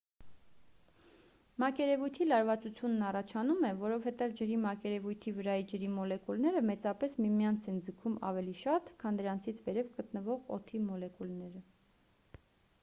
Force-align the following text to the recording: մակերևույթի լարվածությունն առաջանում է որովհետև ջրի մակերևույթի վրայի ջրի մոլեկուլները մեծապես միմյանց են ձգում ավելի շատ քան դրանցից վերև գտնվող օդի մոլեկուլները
մակերևույթի 1.63 2.25
լարվածությունն 2.29 3.03
առաջանում 3.09 3.59
է 3.67 3.69
որովհետև 3.81 4.31
ջրի 4.39 4.55
մակերևույթի 4.63 5.33
վրայի 5.41 5.67
ջրի 5.73 5.89
մոլեկուլները 5.97 6.63
մեծապես 6.69 7.19
միմյանց 7.25 7.67
են 7.73 7.79
ձգում 7.91 8.15
ավելի 8.31 8.55
շատ 8.63 8.89
քան 9.03 9.19
դրանցից 9.21 9.59
վերև 9.67 9.91
գտնվող 9.99 10.41
օդի 10.57 10.81
մոլեկուլները 10.87 11.63